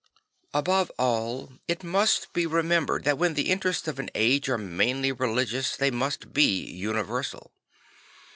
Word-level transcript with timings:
Above 0.51 0.91
all, 0.97 1.51
it 1.67 1.83
must 1.83 2.33
be 2.33 2.47
remembered 2.47 3.03
that 3.03 3.19
when 3.19 3.35
the 3.35 3.51
interests 3.51 3.87
of 3.87 3.99
an 3.99 4.09
age 4.15 4.49
are 4.49 4.57
mainly 4.57 5.11
religious 5.11 5.75
they 5.77 5.91
must 5.91 6.33
be 6.33 6.65
uni 6.73 7.03
versal. 7.03 7.51